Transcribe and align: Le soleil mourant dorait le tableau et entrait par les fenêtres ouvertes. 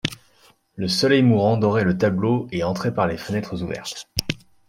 Le 0.77 0.87
soleil 0.87 1.21
mourant 1.21 1.57
dorait 1.57 1.83
le 1.83 1.95
tableau 1.95 2.47
et 2.51 2.63
entrait 2.63 2.91
par 2.91 3.05
les 3.05 3.17
fenêtres 3.17 3.61
ouvertes. 3.61 4.09